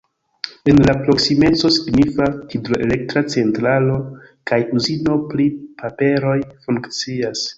En 0.71 0.79
la 0.89 0.93
proksimeco 1.01 1.69
signifa 1.75 2.29
hidroelektra 2.53 3.23
centralo 3.35 3.99
kaj 4.53 4.61
uzino 4.79 5.21
pri 5.35 5.45
paperoj 5.83 6.37
funkcias. 6.67 7.49